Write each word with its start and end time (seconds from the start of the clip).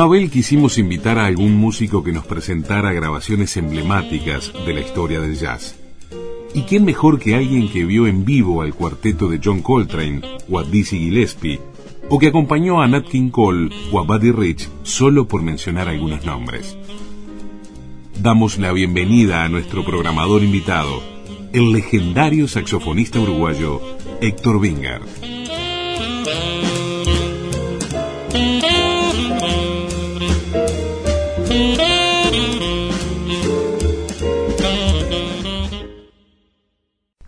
En 0.00 0.08
Babel 0.08 0.30
quisimos 0.30 0.78
invitar 0.78 1.18
a 1.18 1.26
algún 1.26 1.56
músico 1.56 2.02
que 2.02 2.10
nos 2.10 2.24
presentara 2.24 2.94
grabaciones 2.94 3.58
emblemáticas 3.58 4.50
de 4.64 4.72
la 4.72 4.80
historia 4.80 5.20
del 5.20 5.36
jazz. 5.36 5.78
¿Y 6.54 6.62
quién 6.62 6.86
mejor 6.86 7.18
que 7.18 7.34
alguien 7.34 7.68
que 7.68 7.84
vio 7.84 8.06
en 8.06 8.24
vivo 8.24 8.62
al 8.62 8.72
cuarteto 8.72 9.28
de 9.28 9.42
John 9.44 9.60
Coltrane 9.60 10.22
o 10.48 10.58
a 10.58 10.64
Dizzy 10.64 10.98
Gillespie, 10.98 11.60
o 12.08 12.18
que 12.18 12.28
acompañó 12.28 12.80
a 12.80 12.88
Nat 12.88 13.08
King 13.08 13.28
Cole 13.28 13.68
o 13.92 14.00
a 14.00 14.04
Buddy 14.04 14.32
Rich, 14.32 14.70
solo 14.84 15.28
por 15.28 15.42
mencionar 15.42 15.86
algunos 15.86 16.24
nombres? 16.24 16.78
Damos 18.22 18.56
la 18.56 18.72
bienvenida 18.72 19.44
a 19.44 19.50
nuestro 19.50 19.84
programador 19.84 20.42
invitado, 20.42 21.02
el 21.52 21.72
legendario 21.72 22.48
saxofonista 22.48 23.20
uruguayo 23.20 23.82
Héctor 24.22 24.56
Wingard. 24.56 25.39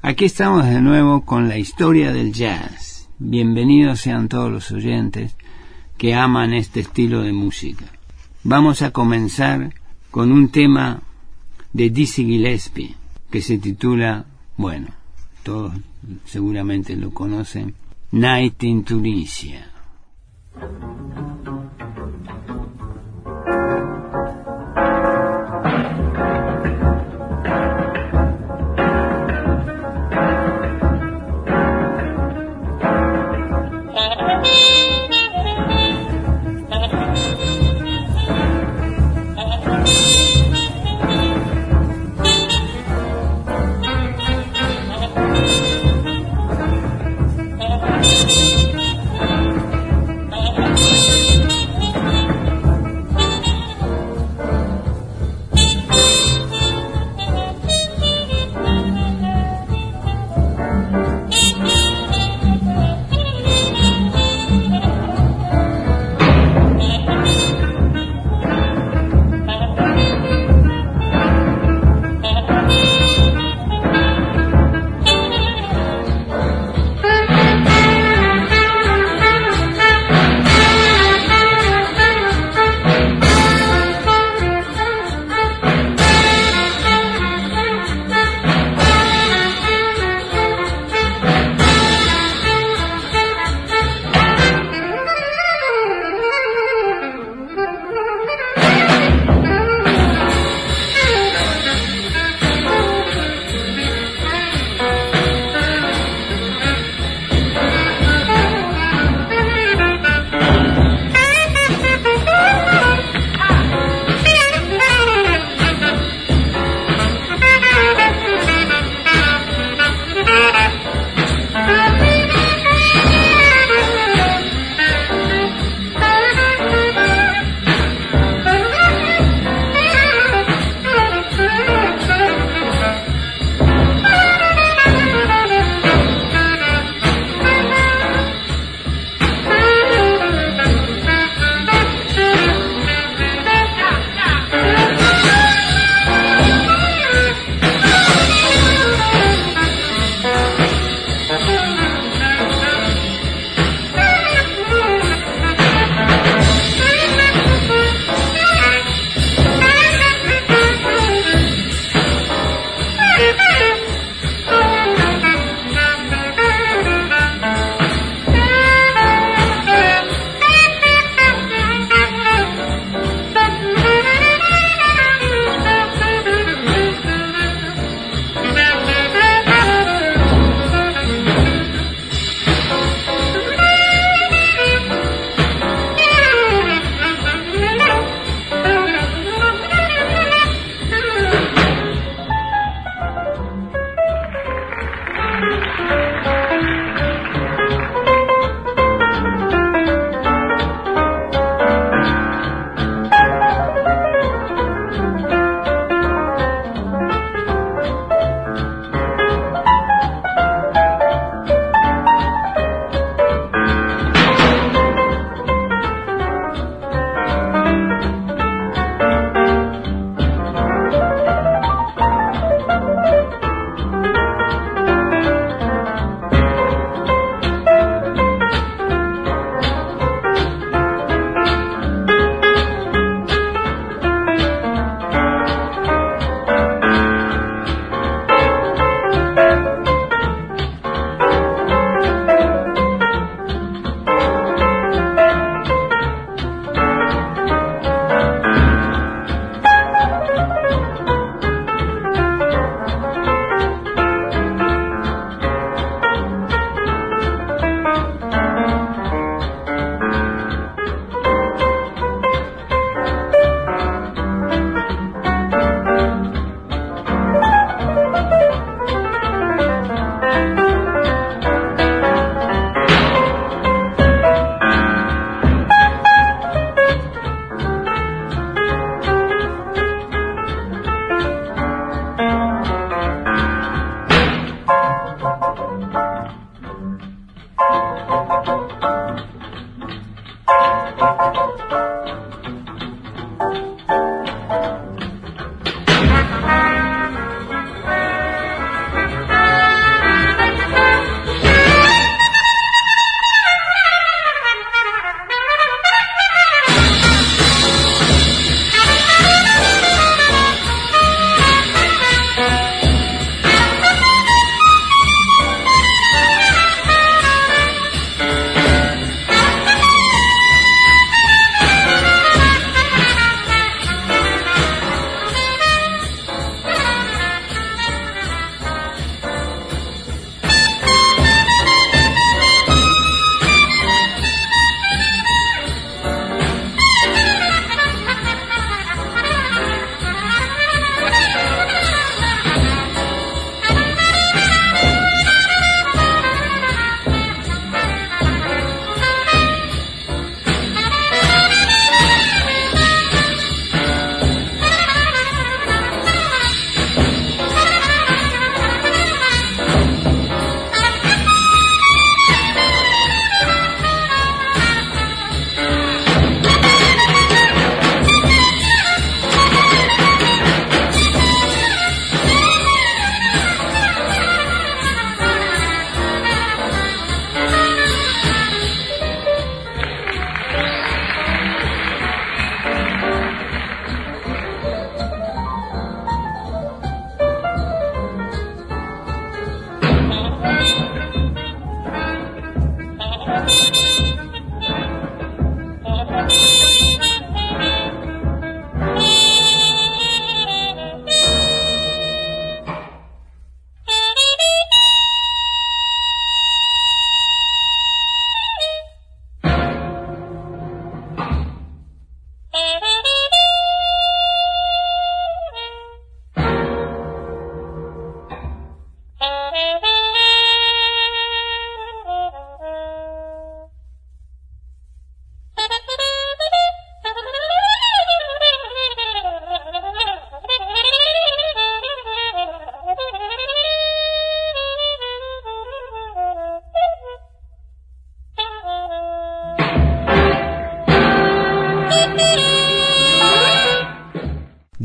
Aquí 0.05 0.27
estamos 0.27 0.67
de 0.67 0.81
nuevo 0.81 1.25
con 1.25 1.49
la 1.49 1.57
historia 1.57 2.13
del 2.13 2.33
jazz. 2.33 3.09
Bienvenidos 3.19 4.01
sean 4.01 4.29
todos 4.29 4.53
los 4.53 4.71
oyentes 4.71 5.35
que 5.97 6.15
aman 6.15 6.53
este 6.53 6.81
estilo 6.81 7.23
de 7.23 7.33
música. 7.33 7.87
Vamos 8.45 8.83
a 8.83 8.91
comenzar 8.91 9.73
con 10.11 10.31
un 10.31 10.51
tema 10.51 11.03
de 11.73 11.91
Dizzy 11.91 12.25
Gillespie 12.25 12.95
que 13.31 13.41
se 13.41 13.59
titula, 13.59 14.27
bueno, 14.57 14.89
todos 15.43 15.73
seguramente 16.25 16.95
lo 16.97 17.13
conocen, 17.13 17.75
Night 18.11 18.63
in 18.65 18.85
Tunisia. 18.85 19.71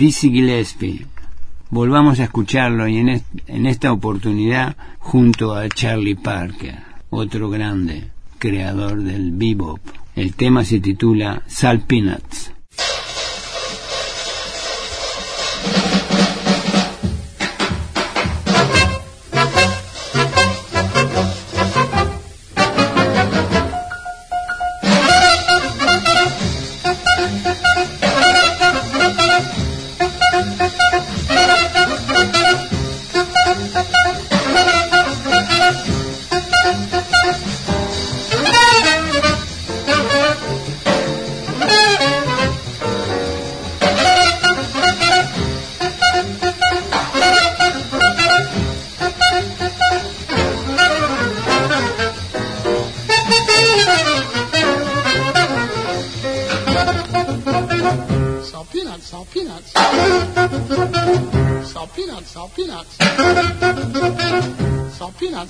Dizzy 0.08 0.32
Gillespie. 0.32 1.06
Volvamos 1.70 2.22
a 2.22 2.24
escucharlo 2.24 2.88
y 2.88 2.96
en, 2.96 3.22
en 3.48 3.66
esta 3.66 3.92
oportunidad 3.92 4.78
junto 5.00 5.54
a 5.54 5.68
Charlie 5.68 6.16
Parker, 6.16 6.78
otro 7.10 7.50
grande 7.50 8.08
creador 8.40 9.04
del 9.04 9.34
bebop. 9.34 9.82
El 10.16 10.34
tema 10.34 10.64
se 10.64 10.80
titula 10.80 11.44
Salt 11.46 11.84
Peanuts. 11.88 12.54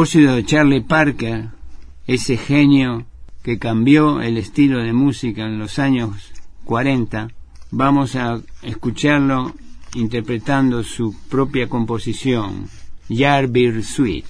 Propósito 0.00 0.34
de 0.34 0.46
Charlie 0.46 0.80
Parker, 0.80 1.48
ese 2.06 2.38
genio 2.38 3.04
que 3.42 3.58
cambió 3.58 4.22
el 4.22 4.38
estilo 4.38 4.78
de 4.78 4.94
música 4.94 5.44
en 5.44 5.58
los 5.58 5.78
años 5.78 6.32
40, 6.64 7.28
vamos 7.70 8.16
a 8.16 8.40
escucharlo 8.62 9.52
interpretando 9.94 10.82
su 10.84 11.14
propia 11.28 11.68
composición, 11.68 12.70
Yardbird 13.10 13.82
Suite. 13.82 14.26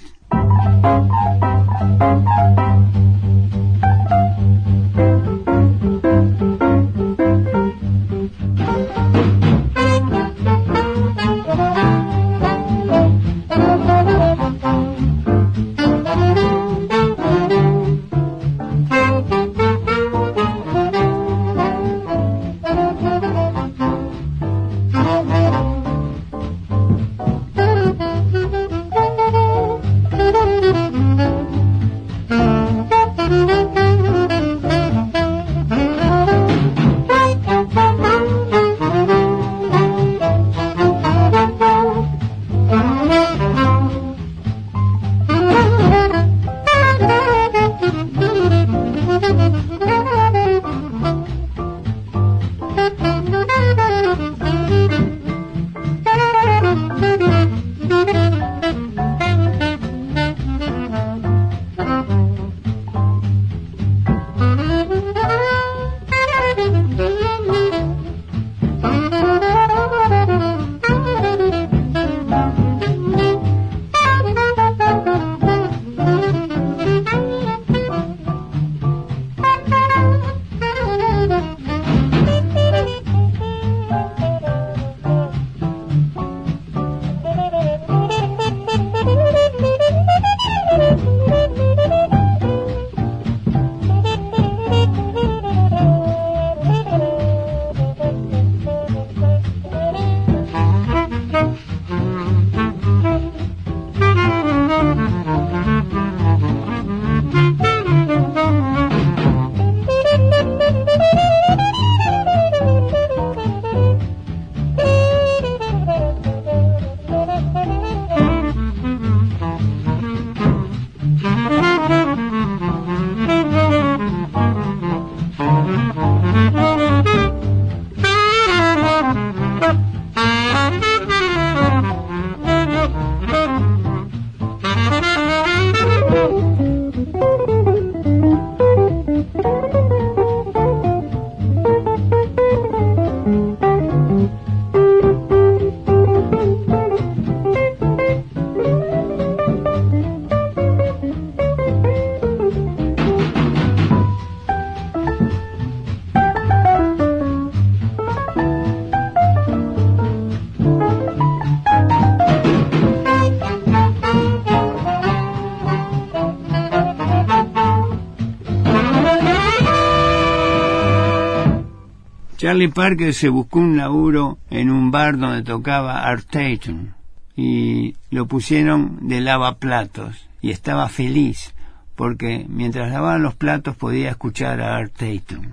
Charlie 172.40 172.68
Parker 172.68 173.12
se 173.12 173.28
buscó 173.28 173.58
un 173.58 173.76
laburo 173.76 174.38
en 174.48 174.70
un 174.70 174.90
bar 174.90 175.18
donde 175.18 175.42
tocaba 175.42 176.04
Art 176.04 176.24
Tatum 176.30 176.94
y 177.36 177.96
lo 178.10 178.24
pusieron 178.24 179.06
de 179.06 179.20
lavaplatos 179.20 180.26
y 180.40 180.50
estaba 180.50 180.88
feliz 180.88 181.52
porque 181.96 182.46
mientras 182.48 182.90
lavaba 182.90 183.18
los 183.18 183.34
platos 183.34 183.76
podía 183.76 184.08
escuchar 184.08 184.62
a 184.62 184.78
Art 184.78 184.94
Tatum. 184.96 185.48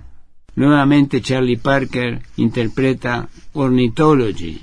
Nuevamente 0.54 1.20
Charlie 1.20 1.58
Parker 1.58 2.22
interpreta 2.38 3.28
Ornithology. 3.52 4.62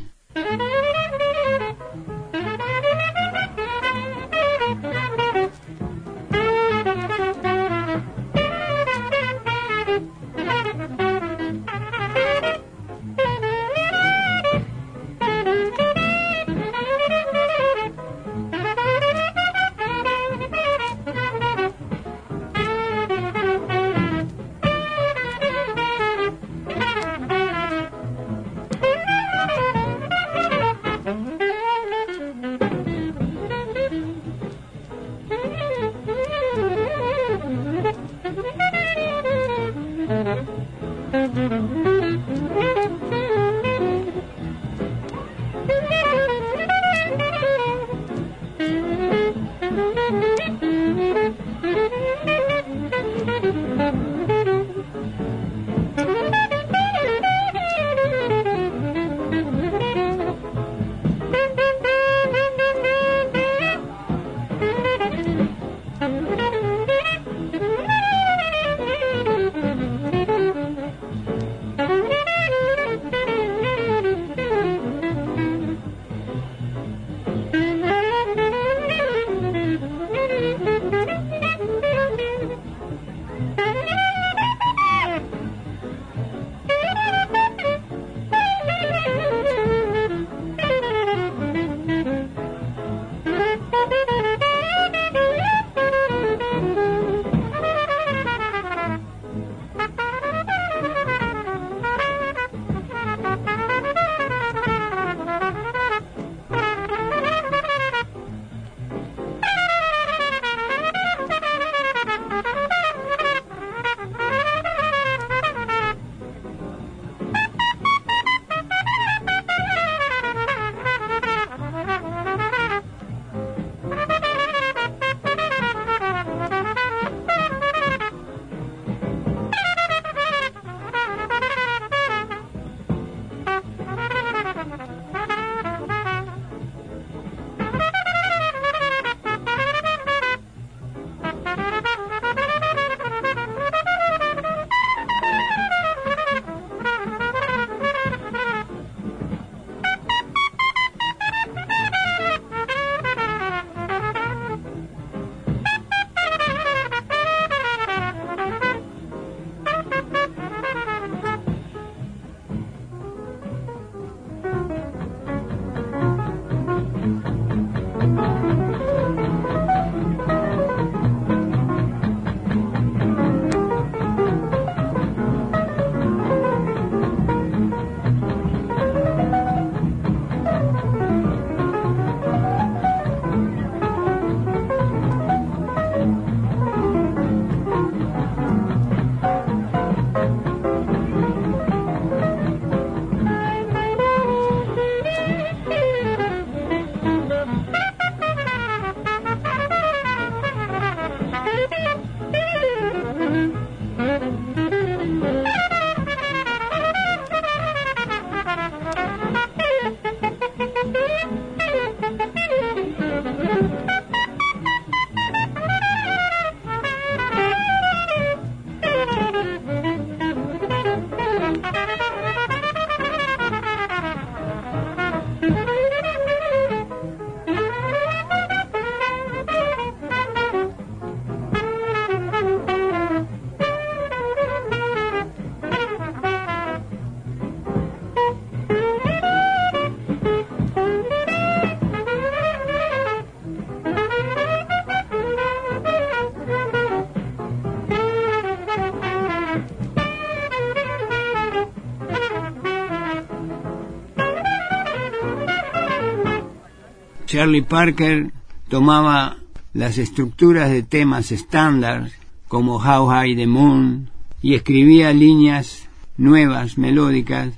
Charlie 257.35 257.63
Parker 257.63 258.31
tomaba 258.69 259.35
las 259.73 259.97
estructuras 259.97 260.69
de 260.69 260.83
temas 260.83 261.33
estándar 261.33 262.11
como 262.47 262.77
How 262.77 263.07
High 263.07 263.35
the 263.35 263.45
Moon 263.45 264.09
y 264.41 264.53
escribía 264.53 265.11
líneas 265.11 265.89
nuevas, 266.15 266.77
melódicas, 266.77 267.51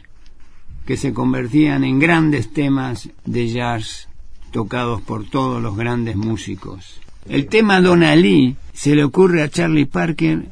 que 0.87 0.97
se 0.97 1.13
convertían 1.13 1.83
en 1.83 1.99
grandes 1.99 2.51
temas 2.51 3.09
de 3.25 3.49
jazz 3.49 4.09
tocados 4.49 5.03
por 5.03 5.29
todos 5.29 5.61
los 5.61 5.77
grandes 5.77 6.15
músicos. 6.15 6.99
El 7.29 7.45
tema 7.45 7.79
Donna 7.79 8.15
Lee 8.15 8.55
se 8.73 8.95
le 8.95 9.03
ocurre 9.03 9.43
a 9.43 9.49
Charlie 9.49 9.85
Parker 9.85 10.47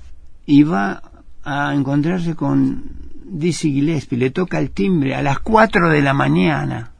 y 0.45 0.61
va 0.61 1.01
a 1.43 1.73
encontrarse 1.73 2.35
con 2.35 2.83
Dizzy 3.23 3.71
Gillespie, 3.71 4.19
le 4.19 4.29
toca 4.29 4.59
el 4.59 4.69
timbre 4.69 5.15
a 5.15 5.23
las 5.23 5.39
4 5.39 5.89
de 5.89 6.03
la 6.03 6.13
mañana 6.13 6.91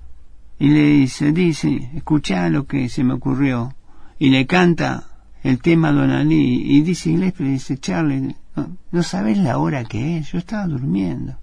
y 0.57 0.69
le 0.69 0.83
dice, 0.87 1.31
dice, 1.31 1.91
escucha 1.95 2.49
lo 2.49 2.65
que 2.65 2.89
se 2.89 3.03
me 3.03 3.13
ocurrió 3.13 3.75
y 4.17 4.29
le 4.29 4.45
canta 4.45 5.03
el 5.43 5.59
tema 5.59 5.91
Donna 5.91 6.23
Lee 6.23 6.63
y 6.65 6.81
Dizzy 6.81 7.11
Gillespie 7.11 7.49
dice, 7.49 7.77
Charlie, 7.77 8.35
no, 8.55 8.77
no 8.91 9.03
sabes 9.03 9.37
la 9.37 9.57
hora 9.57 9.83
que 9.83 10.17
es, 10.17 10.31
yo 10.31 10.37
estaba 10.37 10.65
durmiendo, 10.65 11.37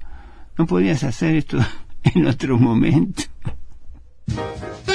no 0.56 0.66
podías 0.66 1.04
hacer 1.04 1.36
esto 1.36 1.58
en 2.02 2.26
otro 2.26 2.58
momento. 2.58 3.22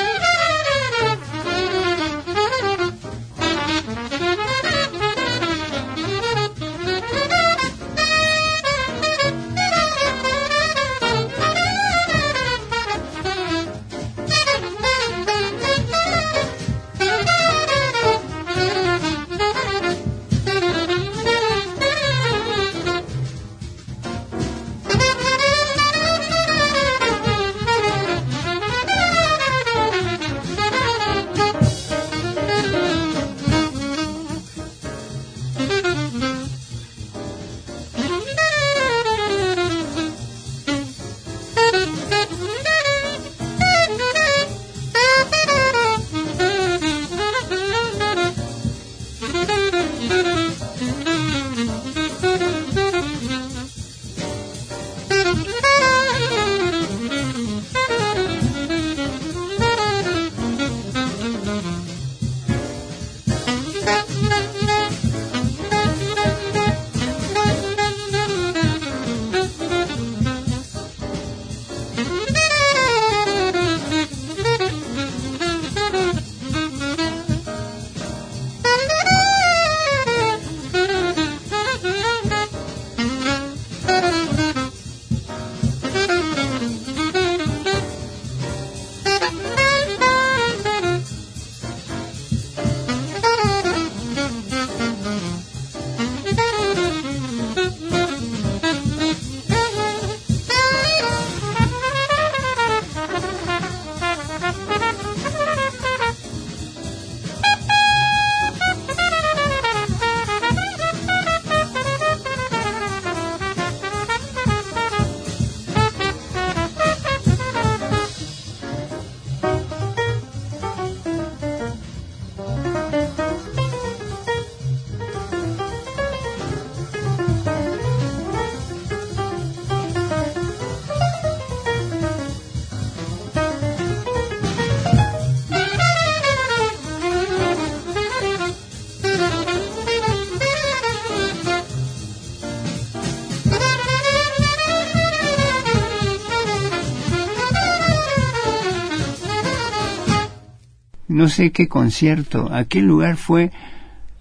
no 151.18 151.28
sé 151.30 151.52
qué 151.52 151.68
concierto, 151.68 152.54
a 152.54 152.66
qué 152.66 152.82
lugar 152.82 153.18
fue 153.18 153.52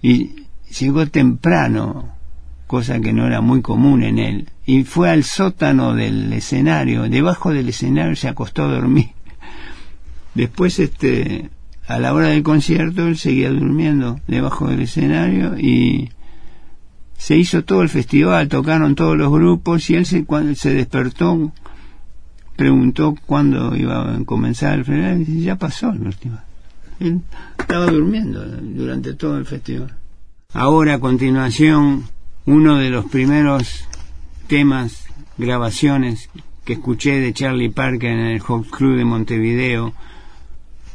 y 0.03 0.47
llegó 0.81 1.07
temprano, 1.07 2.15
cosa 2.67 3.01
que 3.01 3.13
no 3.13 3.27
era 3.27 3.41
muy 3.43 3.61
común 3.61 4.03
en 4.03 4.19
él, 4.19 4.49
y 4.65 4.85
fue 4.85 5.11
al 5.11 5.23
sótano 5.23 5.95
del 5.95 6.33
escenario, 6.33 7.09
debajo 7.09 7.53
del 7.53 7.69
escenario 7.69 8.17
se 8.17 8.29
acostó 8.29 8.65
a 8.65 8.73
dormir. 8.73 9.11
Después, 10.35 10.79
este, 10.79 11.51
a 11.87 11.99
la 11.99 12.15
hora 12.15 12.29
del 12.29 12.43
concierto, 12.43 13.07
él 13.07 13.17
seguía 13.17 13.51
durmiendo 13.51 14.21
debajo 14.27 14.69
del 14.69 14.81
escenario 14.81 15.59
y 15.59 16.11
se 17.17 17.37
hizo 17.37 17.63
todo 17.65 17.83
el 17.83 17.89
festival, 17.89 18.49
tocaron 18.49 18.95
todos 18.95 19.17
los 19.17 19.31
grupos 19.31 19.89
y 19.91 19.97
él 19.97 20.07
se, 20.07 20.25
cuando 20.25 20.55
se 20.55 20.75
despertó, 20.75 21.53
preguntó 22.57 23.15
cuándo 23.27 23.77
iba 23.77 24.15
a 24.15 24.25
comenzar 24.25 24.79
el 24.79 24.85
festival 24.85 25.25
y 25.29 25.43
ya 25.43 25.57
pasó 25.57 25.91
el 25.91 26.01
festival 26.01 26.47
estaba 27.59 27.87
durmiendo 27.87 28.45
durante 28.45 29.15
todo 29.15 29.39
el 29.39 29.47
festival. 29.47 29.95
Ahora 30.53 30.95
a 30.95 31.01
continuación, 31.01 32.05
uno 32.47 32.79
de 32.79 32.91
los 32.91 33.07
primeros 33.07 33.85
temas, 34.47 35.05
grabaciones 35.37 36.31
que 36.65 36.75
escuché 36.75 37.21
de 37.21 37.33
Charlie 37.33 37.69
Parker 37.69 38.11
en 38.11 38.27
el 38.27 38.41
Hot 38.41 38.69
Crew 38.71 38.97
de 38.97 39.05
Montevideo 39.05 39.93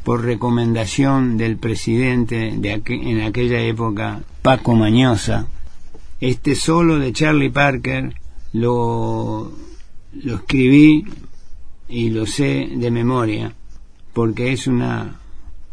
por 0.04 0.24
recomendación 0.24 1.36
del 1.36 1.56
presidente 1.56 2.54
de 2.56 2.82
en 2.86 3.22
aquella 3.22 3.60
época, 3.60 4.22
Paco 4.42 4.74
Mañosa. 4.74 5.46
Este 6.20 6.54
solo 6.54 6.98
de 6.98 7.12
Charlie 7.12 7.50
Parker 7.50 8.14
lo, 8.52 9.52
lo 10.12 10.34
escribí 10.34 11.04
y 11.88 12.10
lo 12.10 12.26
sé 12.26 12.68
de 12.74 12.90
memoria 12.90 13.54
porque 14.12 14.52
es 14.52 14.66
una 14.66 15.21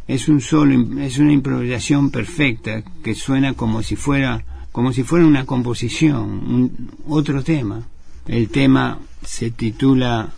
es 0.10 0.28
un 0.28 0.42
solo 0.42 0.74
es 1.02 1.20
una 1.20 1.32
improvisación 1.32 2.10
perfecta 2.10 2.82
que 3.04 3.14
suena 3.14 3.54
como 3.54 3.84
si 3.84 3.96
fuera 3.96 4.44
como 4.72 4.92
si 4.92 5.04
fuera 5.04 5.26
una 5.26 5.46
composición 5.46 6.90
otro 7.08 7.44
tema. 7.44 7.84
El 8.28 8.50
tema 8.50 8.98
se 9.24 9.52
titula 9.52 10.32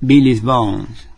Billy's 0.00 0.42
Bones 0.42 1.08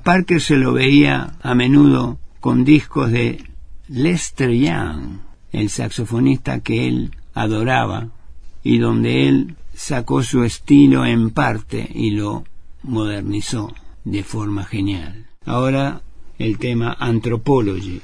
A 0.00 0.02
Parker 0.02 0.40
se 0.40 0.56
lo 0.56 0.72
veía 0.72 1.34
a 1.42 1.54
menudo 1.54 2.18
con 2.40 2.64
discos 2.64 3.12
de 3.12 3.44
Lester 3.86 4.50
Young, 4.50 5.18
el 5.52 5.68
saxofonista 5.68 6.60
que 6.60 6.88
él 6.88 7.10
adoraba 7.34 8.08
y 8.62 8.78
donde 8.78 9.28
él 9.28 9.56
sacó 9.74 10.22
su 10.22 10.42
estilo 10.42 11.04
en 11.04 11.28
parte 11.28 11.86
y 11.94 12.12
lo 12.12 12.44
modernizó 12.82 13.74
de 14.04 14.22
forma 14.22 14.64
genial. 14.64 15.26
Ahora 15.44 16.00
el 16.38 16.56
tema 16.56 16.96
Anthropology. 16.98 18.00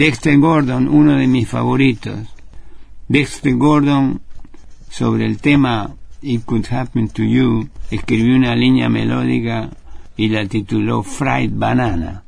Dexter 0.00 0.38
Gordon, 0.38 0.88
uno 0.88 1.18
de 1.18 1.26
mis 1.26 1.46
favoritos. 1.46 2.20
Dexter 3.08 3.52
Gordon, 3.52 4.22
sobre 4.88 5.26
el 5.26 5.36
tema 5.36 5.94
It 6.22 6.42
Could 6.46 6.72
Happen 6.72 7.10
to 7.10 7.22
You, 7.22 7.68
escribió 7.90 8.34
una 8.34 8.56
línea 8.56 8.88
melódica 8.88 9.68
y 10.16 10.30
la 10.30 10.46
tituló 10.46 11.02
Fried 11.02 11.50
Banana. 11.52 12.24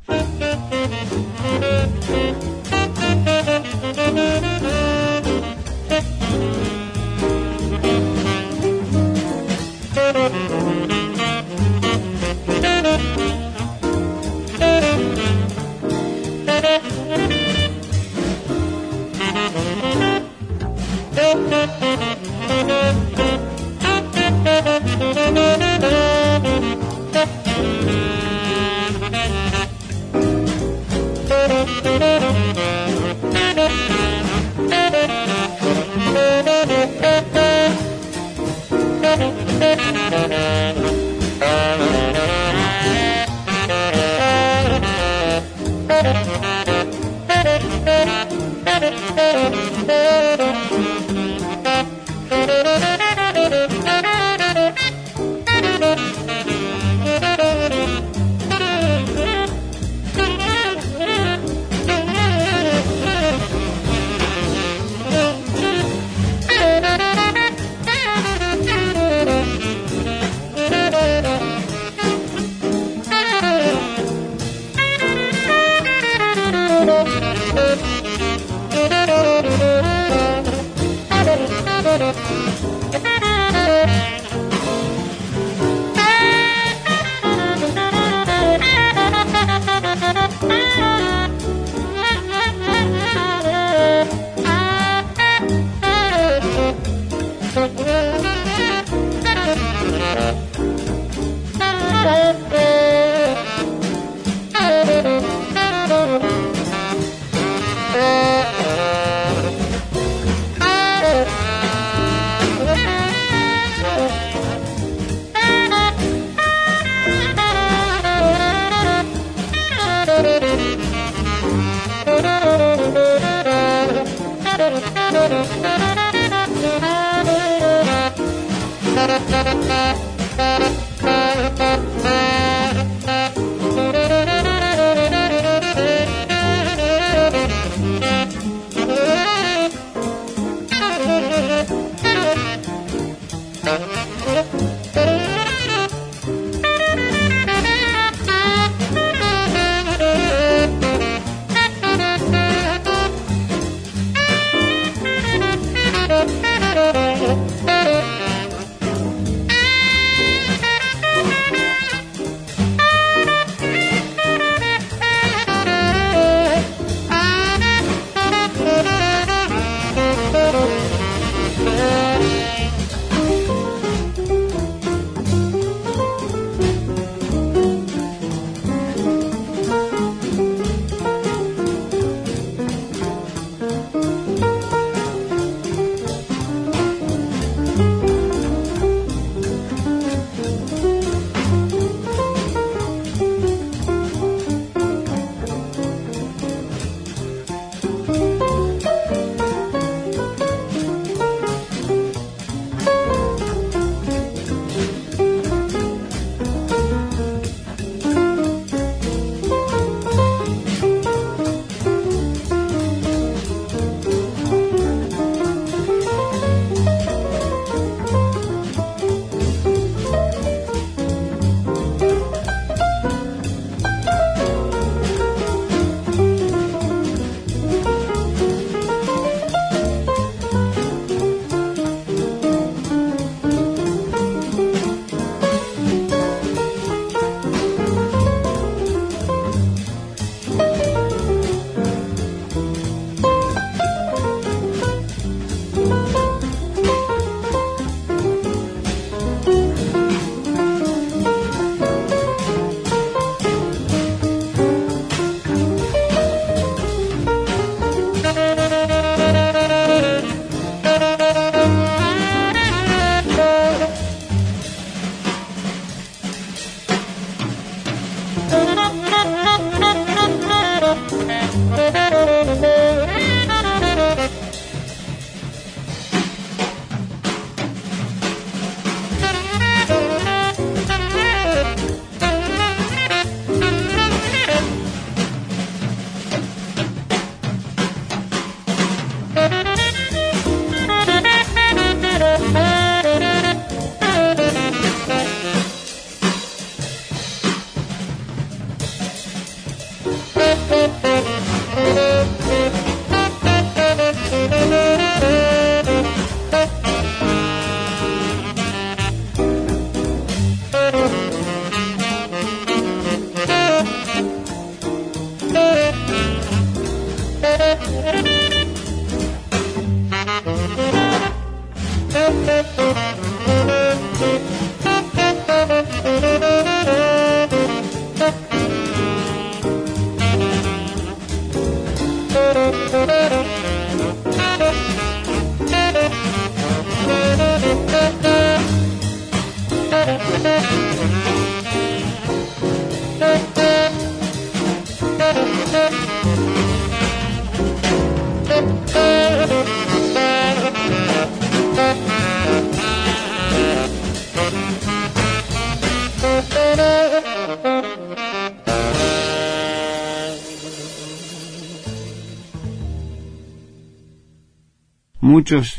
Muchos 365.43 365.78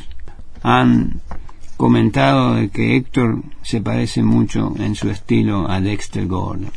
han 0.62 1.22
comentado 1.78 2.56
de 2.56 2.68
que 2.68 2.98
Héctor 2.98 3.44
se 3.62 3.80
parece 3.80 4.22
mucho 4.22 4.74
en 4.78 4.94
su 4.94 5.10
estilo 5.10 5.72
a 5.72 5.80
Dexter 5.80 6.28
Gordon. 6.28 6.70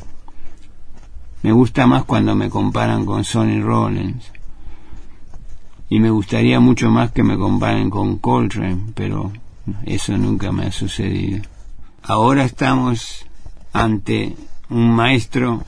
Me 1.42 1.50
gusta 1.50 1.88
más 1.88 2.04
cuando 2.04 2.36
me 2.36 2.48
comparan 2.48 3.04
con 3.04 3.24
Sonny 3.24 3.60
Rollins. 3.60 4.30
Y 5.88 5.98
me 5.98 6.10
gustaría 6.10 6.60
mucho 6.60 6.88
más 6.88 7.10
que 7.10 7.24
me 7.24 7.36
comparen 7.36 7.90
con 7.90 8.18
Coltrane, 8.18 8.92
pero 8.94 9.32
eso 9.84 10.16
nunca 10.16 10.52
me 10.52 10.66
ha 10.66 10.70
sucedido. 10.70 11.42
Ahora 12.04 12.44
estamos 12.44 13.26
ante 13.72 14.36
un 14.70 14.94
maestro 14.94 15.64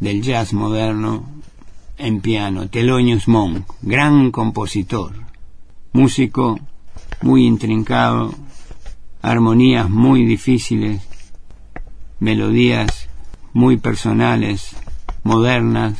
del 0.00 0.20
jazz 0.20 0.52
moderno 0.52 1.24
en 1.96 2.20
piano, 2.20 2.68
Thelonious 2.68 3.26
Monk, 3.26 3.64
gran 3.80 4.30
compositor 4.30 5.21
músico 5.92 6.58
muy 7.20 7.46
intrincado, 7.46 8.34
armonías 9.20 9.88
muy 9.88 10.24
difíciles, 10.24 11.02
melodías 12.18 13.08
muy 13.52 13.76
personales, 13.76 14.74
modernas, 15.22 15.94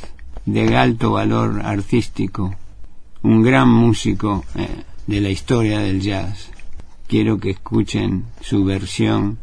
de 0.47 0.77
alto 0.77 1.13
valor 1.13 1.61
artístico, 1.65 2.55
un 3.23 3.43
gran 3.43 3.69
músico 3.69 4.45
eh, 4.55 4.83
de 5.07 5.21
la 5.21 5.29
historia 5.29 5.79
del 5.79 6.01
jazz. 6.01 6.51
Quiero 7.07 7.39
que 7.39 7.51
escuchen 7.51 8.25
su 8.41 8.65
versión 8.65 9.39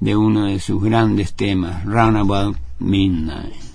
de 0.00 0.16
uno 0.16 0.46
de 0.46 0.58
sus 0.58 0.82
grandes 0.82 1.34
temas, 1.34 1.84
Roundabout 1.84 2.56
Midnight. 2.78 3.73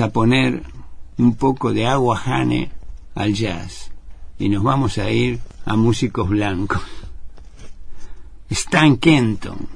A 0.00 0.10
poner 0.10 0.62
un 1.16 1.34
poco 1.34 1.72
de 1.72 1.86
agua 1.86 2.16
jane 2.16 2.70
al 3.14 3.34
jazz 3.34 3.90
y 4.38 4.48
nos 4.48 4.62
vamos 4.62 4.98
a 4.98 5.10
ir 5.10 5.40
a 5.64 5.76
músicos 5.76 6.28
blancos. 6.28 6.82
Stan 8.50 8.96
Kenton. 8.96 9.68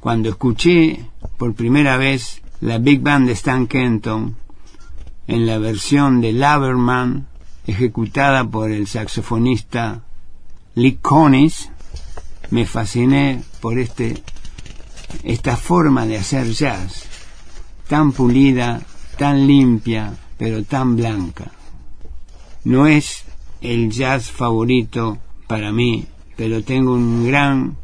Cuando 0.00 0.28
escuché 0.28 1.08
por 1.38 1.54
primera 1.54 1.96
vez 1.96 2.42
la 2.60 2.78
Big 2.78 3.00
Band 3.00 3.26
de 3.26 3.32
Stan 3.32 3.66
Kenton 3.66 4.36
en 5.26 5.46
la 5.46 5.58
versión 5.58 6.20
de 6.20 6.32
Laverman 6.32 7.28
ejecutada 7.66 8.44
por 8.44 8.70
el 8.70 8.86
saxofonista 8.86 10.02
Lee 10.74 10.98
Conis, 11.00 11.70
me 12.50 12.66
fasciné 12.66 13.42
por 13.60 13.78
este 13.78 14.22
esta 15.22 15.56
forma 15.56 16.06
de 16.06 16.18
hacer 16.18 16.50
jazz 16.52 17.09
tan 17.90 18.12
pulida, 18.12 18.80
tan 19.18 19.48
limpia, 19.48 20.14
pero 20.38 20.62
tan 20.62 20.94
blanca. 20.94 21.50
No 22.62 22.86
es 22.86 23.24
el 23.60 23.90
jazz 23.90 24.30
favorito 24.30 25.18
para 25.48 25.72
mí, 25.72 26.06
pero 26.36 26.62
tengo 26.62 26.94
un 26.94 27.26
gran, 27.26 27.76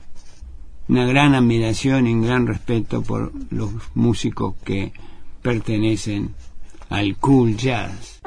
una 0.86 1.07
gran 1.07 1.34
admiración 1.34 2.07
y 2.07 2.14
un 2.14 2.22
gran 2.22 2.46
respeto 2.46 3.02
por 3.02 3.32
los 3.50 3.72
músicos 3.96 4.54
que 4.64 4.92
pertenecen 5.42 6.36
al 6.88 7.16
cool 7.16 7.57
jazz. 7.57 8.20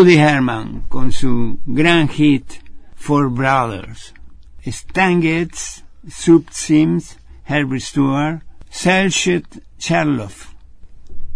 Woody 0.00 0.16
Herman 0.16 0.84
con 0.88 1.12
su 1.12 1.58
gran 1.66 2.08
hit 2.08 2.62
Four 2.96 3.28
Brothers, 3.28 4.14
stangez, 4.64 5.84
Sub 6.08 6.46
Sims, 6.50 7.18
Herbert 7.44 7.82
Stewart, 7.82 8.42
Selchet 8.70 9.62
Charloff. 9.78 10.54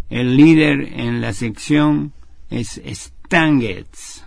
El 0.09 0.39
líder 0.39 0.99
en 0.99 1.21
la 1.21 1.35
sección 1.35 2.15
es 2.49 2.81
Stanget 2.87 4.25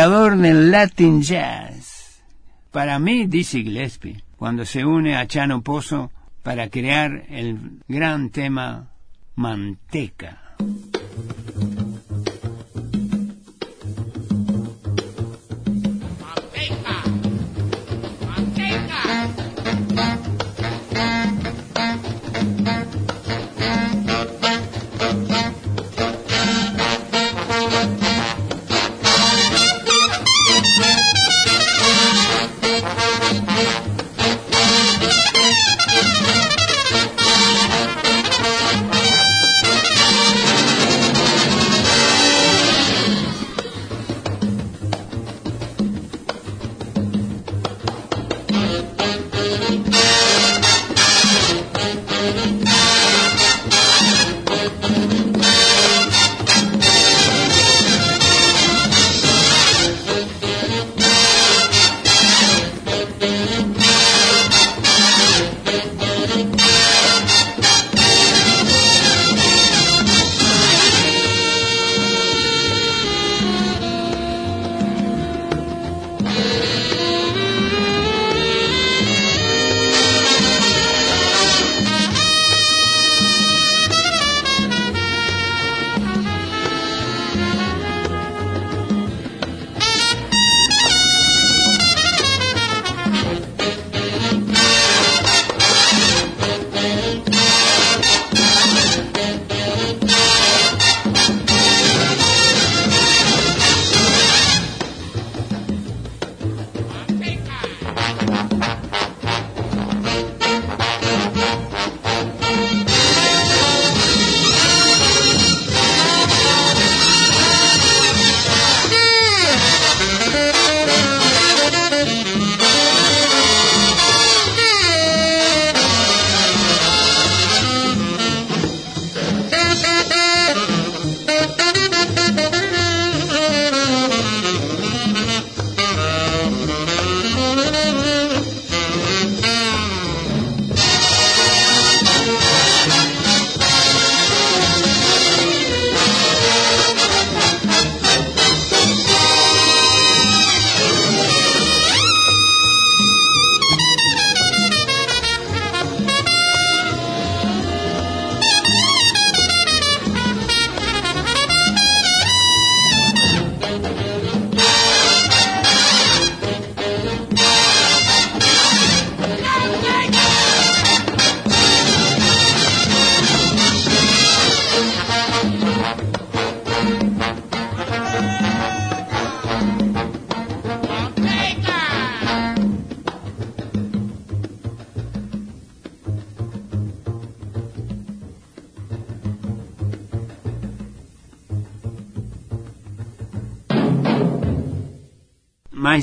creador 0.00 0.38
del 0.38 0.70
Latin 0.70 1.20
Jazz. 1.20 2.22
Para 2.70 2.98
mí, 2.98 3.26
Dizzy 3.26 3.64
Gillespie, 3.64 4.24
cuando 4.38 4.64
se 4.64 4.82
une 4.82 5.14
a 5.14 5.26
Chano 5.26 5.60
Pozo 5.60 6.10
para 6.42 6.70
crear 6.70 7.24
el 7.28 7.82
gran 7.86 8.30
tema 8.30 8.88
Manteca. 9.34 10.56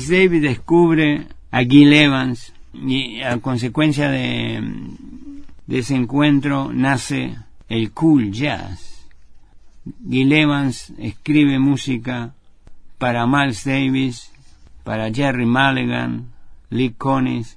Davis 0.08 0.42
descubre 0.42 1.26
a 1.50 1.62
Gil 1.64 1.92
Evans 1.92 2.52
y 2.74 3.20
a 3.22 3.38
consecuencia 3.38 4.10
de, 4.10 4.62
ese 5.68 5.94
encuentro 5.94 6.72
nace 6.72 7.36
el 7.68 7.92
cool 7.92 8.32
jazz. 8.32 9.06
Gil 10.08 10.32
Evans 10.32 10.92
escribe 10.98 11.58
música 11.58 12.34
para 12.98 13.26
Miles 13.26 13.64
Davis, 13.64 14.32
para 14.84 15.12
Jerry 15.12 15.46
Mulligan, 15.46 16.30
Lee 16.70 16.94
Conniff, 16.96 17.54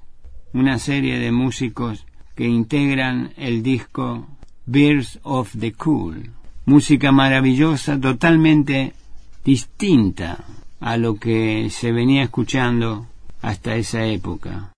una 0.52 0.78
serie 0.78 1.18
de 1.18 1.32
músicos 1.32 2.06
que 2.34 2.46
integran 2.46 3.32
el 3.36 3.62
disco 3.62 4.26
Birds 4.66 5.18
of 5.22 5.54
the 5.58 5.72
Cool. 5.72 6.30
Música 6.64 7.10
maravillosa, 7.10 8.00
totalmente 8.00 8.92
distinta 9.44 10.38
a 10.82 10.96
lo 10.96 11.14
que 11.14 11.68
se 11.70 11.92
venía 11.92 12.24
escuchando 12.24 13.06
hasta 13.40 13.76
esa 13.76 14.04
época. 14.04 14.72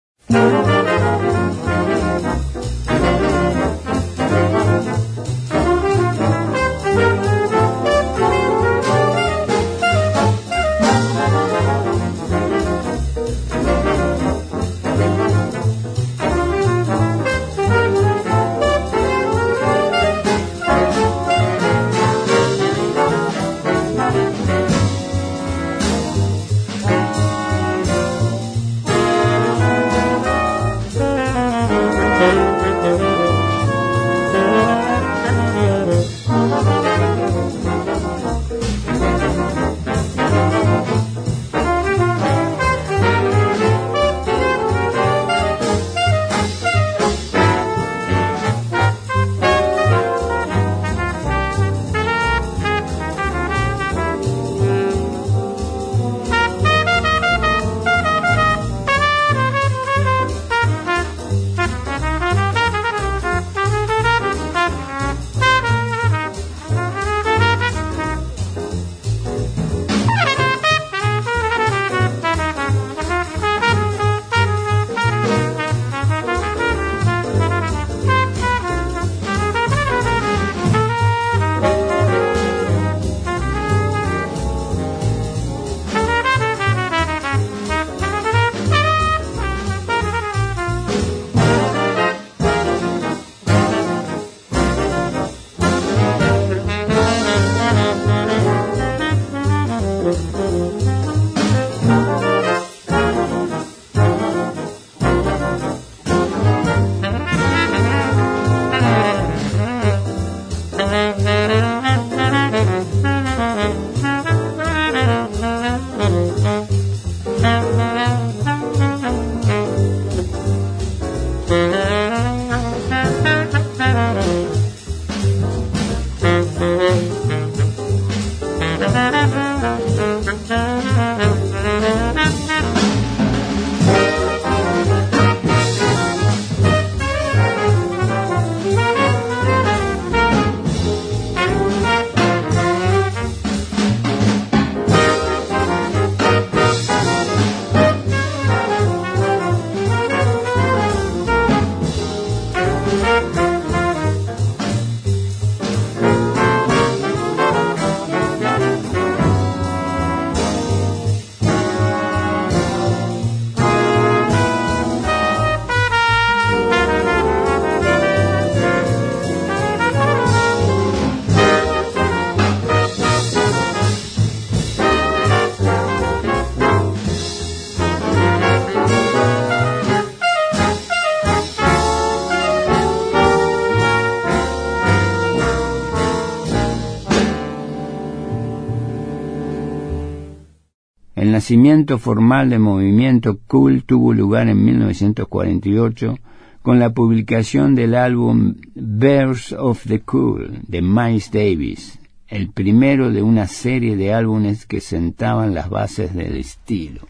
Nacimiento 191.45 191.99
formal 191.99 192.49
del 192.49 192.61
movimiento 192.61 193.39
Cool 193.47 193.85
tuvo 193.85 194.15
lugar 194.15 194.49
en 194.49 194.65
1948 194.65 196.17
con 196.63 196.79
la 196.79 196.95
publicación 196.95 197.75
del 197.75 197.97
álbum 197.97 198.55
Bears 198.75 199.53
of 199.53 199.85
the 199.87 200.01
Cool 200.01 200.63
de 200.67 200.81
Miles 200.81 201.31
Davis, 201.31 201.99
el 202.29 202.49
primero 202.49 203.11
de 203.11 203.23
una 203.23 203.47
serie 203.47 203.95
de 203.95 204.15
álbumes 204.15 204.65
que 204.65 204.81
sentaban 204.81 205.53
las 205.53 205.69
bases 205.69 206.15
del 206.15 206.37
estilo. 206.37 207.03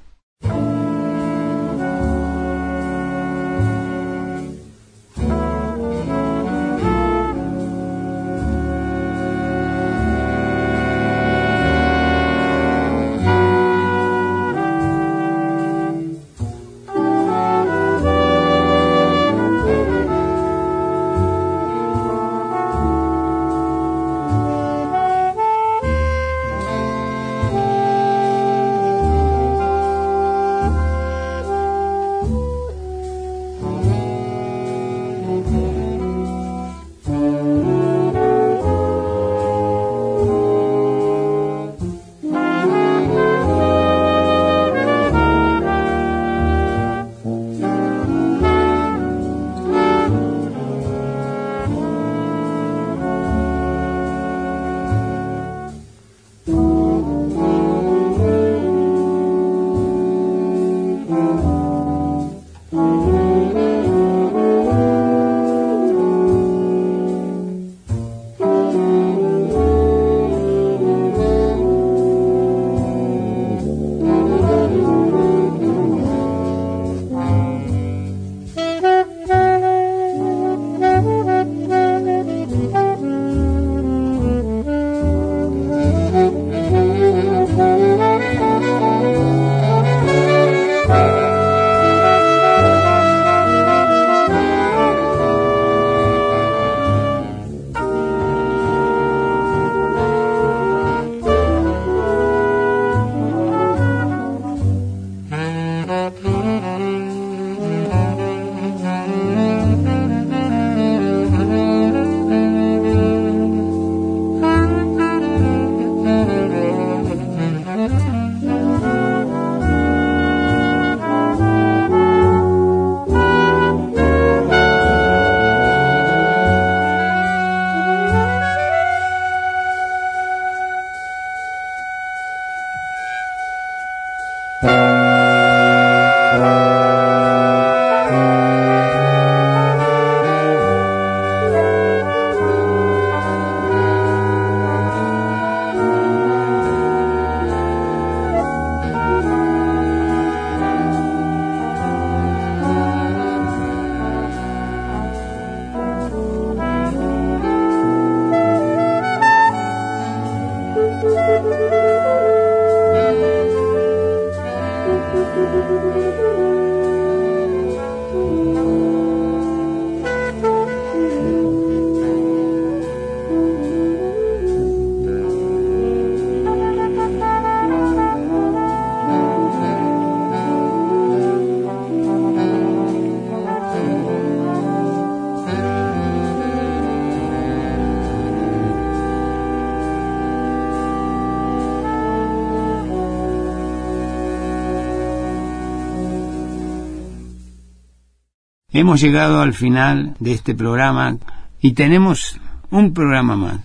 Hemos 198.84 199.00
llegado 199.00 199.40
al 199.40 199.54
final 199.54 200.14
de 200.20 200.32
este 200.32 200.54
programa 200.54 201.16
y 201.58 201.72
tenemos 201.72 202.38
un 202.70 202.92
programa 202.92 203.34
más 203.34 203.60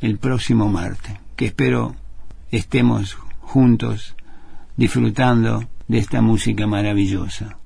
el 0.00 0.18
próximo 0.18 0.68
martes, 0.68 1.14
que 1.36 1.46
espero 1.46 1.94
estemos 2.50 3.16
juntos 3.42 4.16
disfrutando 4.76 5.68
de 5.86 5.98
esta 5.98 6.20
música 6.20 6.66
maravillosa. 6.66 7.58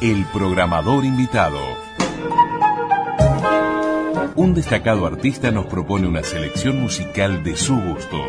El 0.00 0.24
programador 0.32 1.04
invitado. 1.04 1.58
Un 4.36 4.54
destacado 4.54 5.04
artista 5.04 5.50
nos 5.50 5.66
propone 5.66 6.06
una 6.06 6.22
selección 6.22 6.80
musical 6.80 7.42
de 7.42 7.56
su 7.56 7.74
gusto. 7.74 8.22